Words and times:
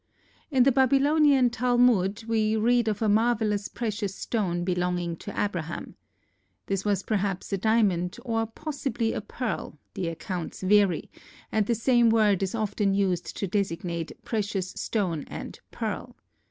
In 0.49 0.63
the 0.63 0.71
Babylonian 0.71 1.51
Talmud 1.51 2.23
we 2.27 2.55
read 2.55 2.87
of 2.87 3.03
a 3.03 3.07
marvellous 3.07 3.67
precious 3.67 4.15
stone 4.15 4.63
belonging 4.63 5.15
to 5.17 5.31
Abraham. 5.39 5.93
This 6.65 6.83
was 6.83 7.03
perhaps 7.03 7.53
a 7.53 7.57
diamond, 7.59 8.17
or 8.25 8.47
possibly 8.47 9.13
a 9.13 9.21
pearl; 9.21 9.77
the 9.93 10.07
accounts 10.07 10.61
vary, 10.61 11.11
and 11.51 11.67
the 11.67 11.75
same 11.75 12.09
word 12.09 12.41
is 12.41 12.55
often 12.55 12.95
used 12.95 13.37
to 13.37 13.45
designate 13.45 14.11
"precious 14.25 14.69
stone" 14.71 15.23
and 15.27 15.59
"pearl." 15.69 16.15